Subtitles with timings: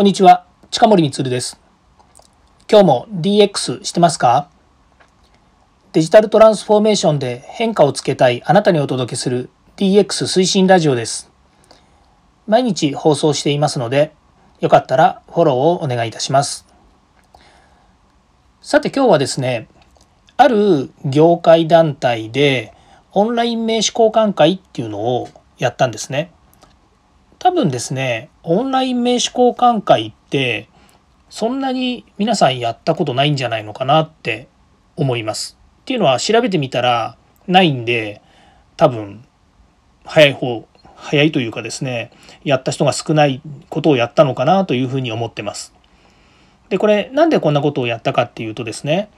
[0.00, 1.60] こんにちは、近森光です。
[2.70, 4.48] 今日も DX してますか？
[5.92, 11.30] デジタルトランスフォーメーションで変化をつけたいあなたにお届けする DX 推進ラジオです。
[12.46, 14.14] 毎日放送していますので、
[14.60, 16.64] よかったらフォローをお願いいたします。
[18.62, 19.68] さて今日はですね、
[20.38, 22.72] ある業界団体で
[23.12, 26.32] オンライン名刺交換会っていうのをやったんですね。
[27.40, 30.68] 多分ですね、オンライン名刺交換会って、
[31.30, 34.46] そんなに皆さんやったことないんじゃないのかなって
[34.94, 35.56] 思います。
[35.80, 38.20] っていうのは調べてみたらないんで、
[38.76, 39.24] 多分
[40.04, 42.10] 早い方、早いというかですね、
[42.44, 45.72] やった人が少ないことをやったのかなというふうに思ってます。
[46.68, 49.08] で、これなんでこんなことをやったかっていうとですね、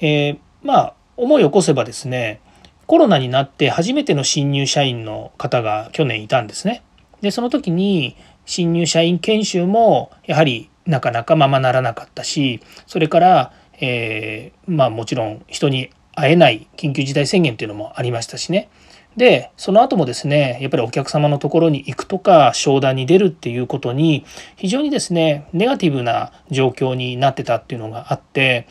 [0.00, 2.40] えー、まあ思い起こせばですね、
[2.86, 6.84] コロナになって初めての新入社員の方が去年いたんですね。
[7.24, 18.68] でその時に新入社員研修もやはりなかなかままならなかったしそれから、えー、まあもちろん人に会えない緊急事態宣言っていうのもありましたしね。
[19.16, 28.66] でその後もですねやっぱりお客様のところに行くとか商談に出るっていうことに非常にですねネガティブな状況になってたっていうのがあって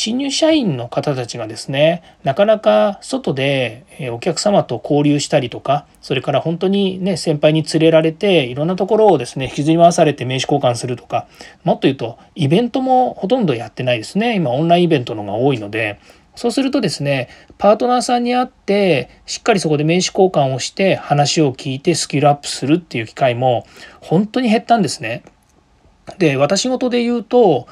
[0.00, 11.26] 新入社員の方たちがですねなかなか外でお客様と交流したりとかそれから本当にね先輩に連れられていろんなところをですね引きずり回されて名刺交換するとか
[11.64, 15.98] もっと言うとイベントもほとんどやってないですね今オンラインイベントのが多いので
[16.36, 23.66] そうするとですね、パートナーさんに会って、しっかりそこで名刺交換をして、話を聞いてスキルアップするっていう機会も、
[24.00, 25.24] 本当に減ったんですね。
[26.18, 27.66] で、私事で言うと、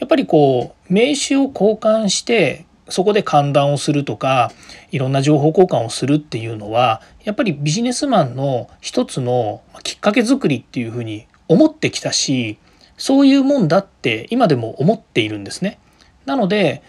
[0.00, 4.50] やっぱりこう、名刺を交換して、そこで歓談をするとか、
[4.90, 12.58] いろんな情報交換をするっていうのは、やっぱりビジネスマンの一つのきっかけ作りっていうふうに思ってきたし、
[12.96, 15.78] そういうもんだって今でも思っているんですね。
[16.26, 16.82] なので、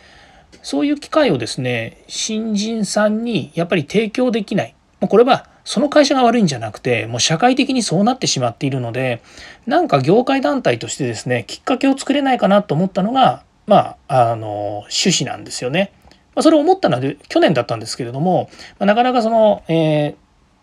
[0.64, 9.22] そういう機会をですね新人さんにやっぱり提供できないこれはその会社が悪いんじゃなくてもう社会的にそうなってしまっているので
[9.66, 15.94] なんか業界団体としてですねきっかけを作れないかなと思ったのがまああの趣旨なんですよね。
[16.34, 20.16] ま、それを思ったのは去年だったんですけれども、ま、なかなかその、えー、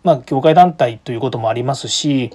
[0.03, 2.31] まあ、業界団体ということもありますし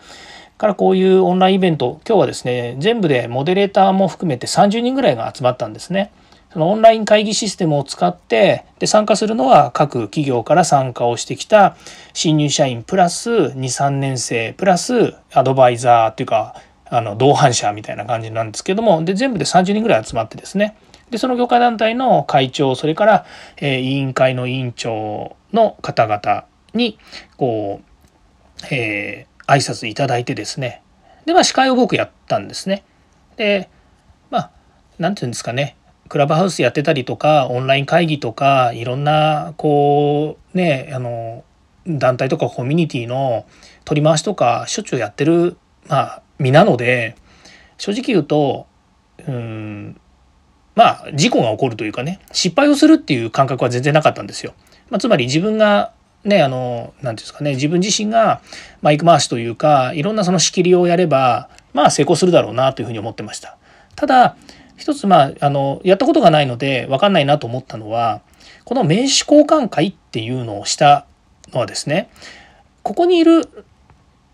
[0.57, 6.12] からこういうオンラインイベント今日はですね全部でモデレーターも含めて30人ぐらいが集まったんですね。
[6.53, 11.75] そのオンライン会議システムを使ってで参加するのは各企業から参加をしてきた
[12.14, 20.78] 新入社員プラス23年生プラスアドバイザーっていうかあの同伴者みたいな感じなんですけどもで全部で30人ぐらい集まってですね。
[21.09, 23.25] でその業界団体の会長それから、
[23.58, 27.00] えー、委員会の委員長の方々に
[27.38, 27.81] こ
[28.62, 30.84] う、えー、挨拶いただいてですね。
[31.25, 32.84] でまあ司会を僕やったんですね。
[33.38, 33.70] で
[34.30, 34.52] まあ
[35.00, 35.78] 何て言うんですかね。
[36.09, 41.44] クラブハウスやってたりとかオンライン会議とかいろんなこうねあの
[41.88, 43.46] 団体とかコミュニティの
[43.86, 47.16] 取り回しとかしょっちゅうやってるまあ身なので
[47.78, 48.68] 正直言うと
[49.28, 50.00] うん
[50.75, 54.53] まあ事故が起こるというかね失敗をするっていう感覚は全然なかったんですよ。
[54.90, 55.94] まあ、つまり自分が
[56.24, 58.41] ねあの何て言うんですかね自分自身が
[58.81, 63.58] マイク回しというかいろんなその仕切りをやればまあ成功するだろうなというふうに思ってました。
[63.96, 64.35] ただ
[64.83, 68.21] 一つまああのやったことがないので分かんないなと思ったのは
[68.66, 71.05] この名刺交換会っていうのをした
[71.53, 72.09] のはですね
[72.81, 73.47] ここにいる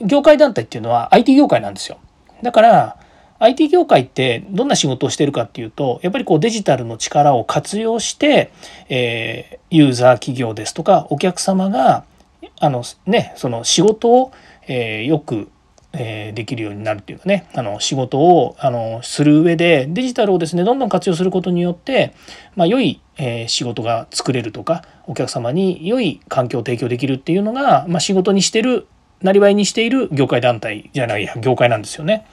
[0.02, 2.00] 業界団体っていうのは IT 業界なんですよ。
[2.42, 2.98] だから
[3.38, 8.52] IT 業界ってどんな仕事をしてるかっていうとやっぱりこうデジタルの力を活用して、
[8.90, 12.06] えー、ユーザー企業ですとかお客様が
[12.60, 14.32] あのねその仕事を、
[14.68, 15.48] えー、よく
[15.94, 22.14] えできるようになるっていうかねあの仕事をあのする上でデジタルをですねどんどん活用することによって、
[22.56, 28.88] まあ、良い、え仕事が作れるとかお客様に良い環境を提供できるっていうのが、まあ、仕事にしてる
[29.22, 32.26] なりわいにしている業界団体じゃない業界なんですよね。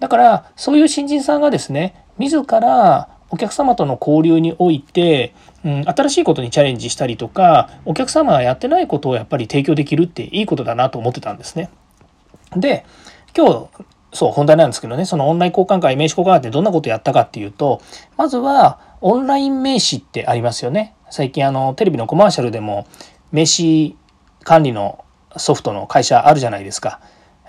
[0.00, 11.70] だからそういう新人さんがですね自らお客様との交流において、うん、新しいことにチャレンジしたりとかお客様がやってないことをやっぱり提供できるっていいことだなと思ってたんですね。
[12.56, 12.84] で
[13.36, 13.68] 今日
[14.12, 15.04] そう本題なんですけどね。
[15.04, 17.82] そのオンライン交換会名刺交換会ってどんなことやったかっていうと
[18.16, 20.94] まずはオンライン名刺ってありますよね。
[21.10, 22.86] 最近あのテレビのコマーシャルでも
[23.32, 23.94] 名刺
[24.44, 25.04] 管理の
[25.36, 27.00] ソフトの会社あるじゃないですか。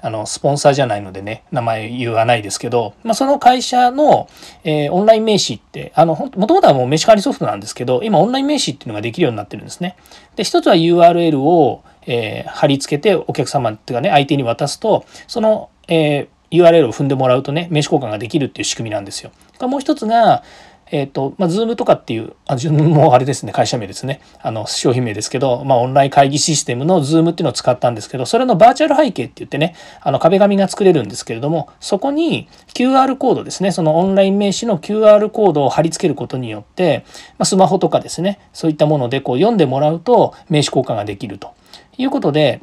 [0.01, 4.29] あのスポンサーじゃないのでね名前言わないですけど、まあ、その会社の、
[4.63, 9.95] えー、オンライン名刺ってあのもともとはもう名刺管理ソフトなんですけど今オンライン名刺っていうのができるようになってるんですね。
[10.35, 19.31] で一つは URL をえー、貼り付けてお客様っていうかね相手に渡すとその、えー、URL を踏んでもらうとね名刺交換ができるっていう仕組みなんですよ。
[19.61, 20.43] もう一つが
[20.91, 24.21] えっ、ー、と、まあ、Zoom とかっていう、あ、Zoom もあれですね、会社名ですね。
[24.41, 37.03] あの、商品名ですけど、まあ、オンライン会議システムの Zoom っていうのを使ったんですけど、それのバーチャル背景って言ってね、あの、壁紙が作れるんですけれども、そこに QR コードですね、そのオンライン名刺の QR コードを貼り付けることによって、
[37.37, 41.55] まあ、スマホとかですね、そういったものでこう読んでもらうと名刺交換ができると
[41.97, 42.61] いうことで、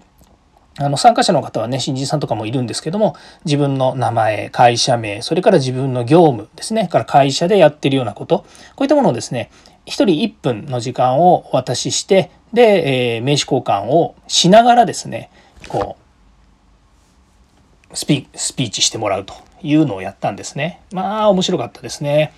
[0.79, 3.15] あの参加者の方はね新人さんとかもいるんですけども
[3.45, 9.51] 自分の名前会社名それから自分の業務ですねから会社でやってるようなことこういったものをですね
[9.85, 15.31] 1人1分の時間をお渡ししてで、えー、名刺交換をしながらですね
[15.69, 15.97] こ
[17.91, 20.81] うスピーチしてもらうというのをやったんですね。
[20.93, 22.33] まあ面白かったですね。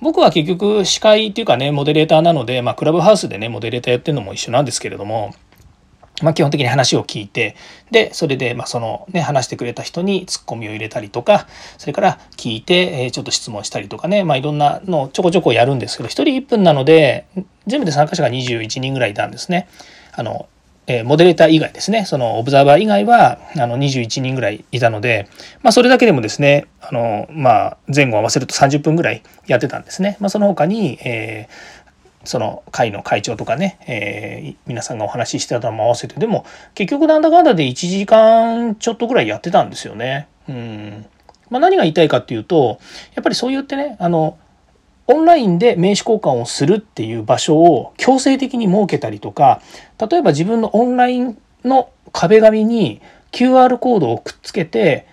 [0.00, 5.34] 僕は結局司会っていうかねモデレーターなので、まあ、クラブハウスでねモデレーターやってるのも一緒なんですけれども
[6.22, 7.56] まあ、基本的に話を聞いて
[7.90, 11.46] でそれでまあそのね話してくれた人にツッコミを入れたりとか
[11.78, 17.26] それから聞いてえちょっと質問したりとかねまあいろんなのをちょこちょこやるんですけど1人1分なので
[17.66, 19.68] 全部で参加者が21人ぐらいいたんですね。
[20.12, 20.48] あの
[20.86, 25.28] えモデレーター以外ですねそのオブザーバー以外はあの21人ぐらいいたので、
[25.62, 30.16] まあ、それだけでもですねあの、まあ、前後合わせると30分ぐらいやってたんですね。
[30.20, 31.79] まあ、その他に、えー
[32.24, 36.44] その会の会長とかね、えー、皆さんがお話ししてたのも合わせてでも
[36.74, 40.28] 結局なんだかんだで1時間ちょっとぐらいやってたんですよね。
[40.48, 41.06] うん
[41.48, 42.78] まあ、何が言いたいかっていうと
[43.14, 44.38] やっぱりそう言ってねあの
[45.06, 49.60] オンラインで名刺交換をするっていう場所を強制的に設けたりとか
[49.98, 53.00] 例えば自分のオンラインの壁紙に
[53.32, 55.06] QR コードをくっつけて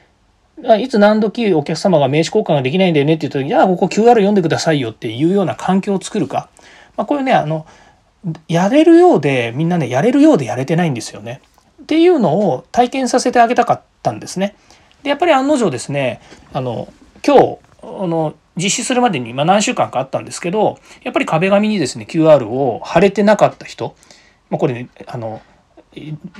[0.79, 6.49] いつ何時お客様が名刺交換ができないんだよねって言った時に、じゃあここ QR 読んでくださいよっていうような環境を作るか。
[6.97, 7.65] まあ、これねあの
[8.47, 11.41] やれるようでみんなねやれるようでやれてないんですよね。
[11.81, 14.55] っていうのを体験させてあげたかったんですね。
[15.03, 16.21] でやっぱり案の定ですね
[16.51, 16.91] あの
[17.25, 23.95] 今日あの実施するまでに、まあ、何週間かあったんですけどやっぱり壁紙にですね QR を貼れてなかった人、
[24.49, 25.41] まあ、これねあの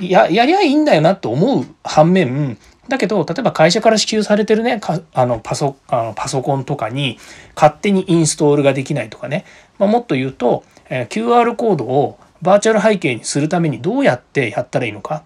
[0.00, 4.80] ややりゃいいんだよなと思う反面だけど例えば会社から支給されてるね
[5.12, 7.18] あのパソあのパソコンとかに
[7.54, 9.44] 勝手にインストールができないとかね、
[9.78, 15.24] まあ、もっと言うと、えー、QR コードをバーチャル背景にするためにどうやってやったらいいのか、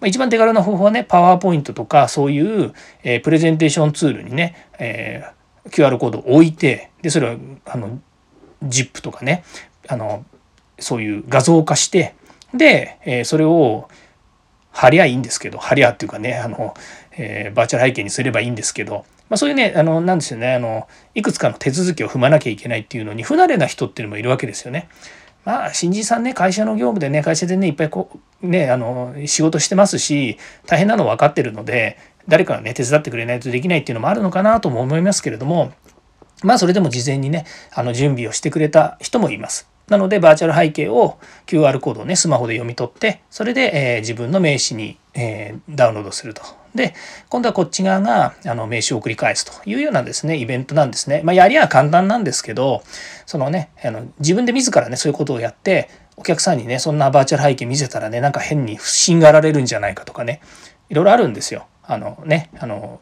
[0.00, 2.72] まあ、一番手軽な方法はねパワーポイントとかそういう、
[3.02, 7.36] えー、プレゼンテーションツールにね、えー、QR コードを置いてでそれは
[7.66, 8.00] あの
[8.64, 9.44] ZIP とかね
[9.88, 10.24] あの
[10.78, 12.14] そういう画像化して
[12.54, 13.88] で、えー、それを
[14.72, 16.74] 貼りゃいいんですけど貼りゃっていうかねあの、
[17.16, 24.88] えー、バーチャル背景にすればいいんですけど、まあ、そういうねあのなんですよねあのいくつかの手続きを踏まなきゃいけないっていうのに不慣れな人っていうのもいるわけですよね。
[25.44, 31.98] まあ新人さんね会社の業務でね会社でねいっぱいこうねあの仕事してますし大変なの分かってるので
[32.28, 35.72] 誰かがね手伝ってくれないとできないっていうのもあるのかなとも思いますけれども
[36.42, 37.44] まあそれでも事前にね
[37.74, 39.68] あの準備をしてくれた人もいます。
[39.88, 46.61] なのでバーチャル背景を QR コードをねスマホで読み取ってそれで、えー、自分の名刺に、えー、ダウンロードすると。
[46.74, 46.94] で
[47.28, 51.20] 今度はこっち側があの名刺を送り返すというようなですねイベントなんですね。
[51.22, 52.82] まあ、やりは簡単なんですけど
[53.26, 60.40] そのねあの自分で自らねそういうことをやってお客さんにねそんなバーチャル背景見せたらねなんか変に不審がられるんじゃないかとかね
[60.88, 61.66] いろいろあるんですよ。
[61.82, 63.00] あのねあの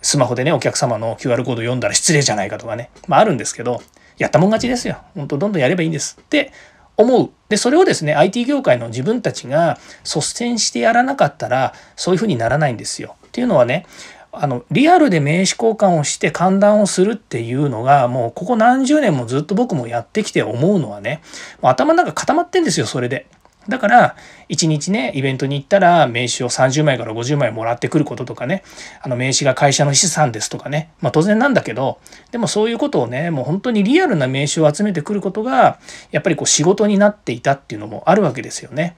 [0.00, 3.82] スマホでねお客様の QR コード読んだら失礼じゃないかとかねまああるんですけど
[4.16, 4.98] やったもん勝ちですよ。
[5.14, 6.52] 本当どんどんやればいいんですって
[6.98, 7.30] 思う。
[7.48, 13.16] で、それをですね、IT 業界の自分たちが率先してやらなかったら、そういうふうにならないんですよ。
[13.28, 13.86] っていうのはね、
[14.30, 21.22] あのリアルで名刺交換をして歓談をするっていうのがもうここ何十年もずっと僕もやってきて思うのはね
[21.62, 23.26] もう頭の中固まってんですよそれで。
[23.68, 24.16] だから
[24.48, 28.62] 1日ねイベントに行ったら名刺を30枚から50枚もらってくることとかね
[29.02, 31.98] あの名刺が会社の資産ですとかねまあ当然なんだけど
[32.30, 35.78] でもそういうことをねもう本当にリアルな名刺を集めてくることが
[36.10, 38.96] やっぱりこう仕事になっていたっていうのもあるわけですよね。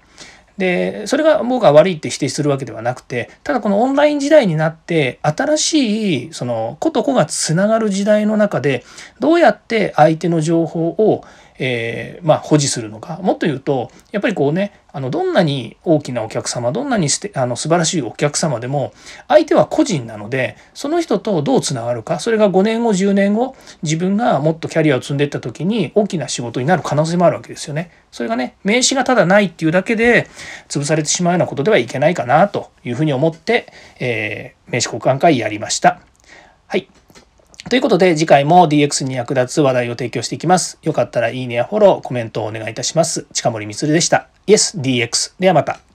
[0.60, 8.84] でそれが僕は悪いって否定するわけではなくてただこのオンライン時代になって新しいその子と子がつながる時代の中で
[9.18, 11.24] どうやって相手の情報を
[11.62, 18.94] えー、まあ、保持するのかもっと言うとやっぱりこうねあのどんなに大きなお客様どんなにすてあの素晴らしいお客様でも
[19.28, 27.90] 相手は個人なのでその人とどうつながるかそれが5年後10年後自分がもっとキャリアを積んでいった時に大きな仕事になる可能性もあるわけですよね。
[28.10, 30.28] それがね名刺がただないっていうだけで
[30.68, 36.00] 潰されてしまうようなことではいけないかなというふうに思って、えー、名刺交換会やりました。
[36.66, 36.88] はい
[37.68, 40.78] ということで次回も DX に役立つ話題を提供していきます。
[40.82, 43.26] よかったらいいねやフォロー、コメントをお願いいたします。
[43.32, 44.28] 近森光でした。
[44.46, 45.34] YesDX。
[45.38, 45.89] ではまた。